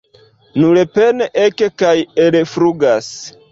[0.63, 1.93] Nur pene ek- kaj
[2.25, 3.15] el-flugas.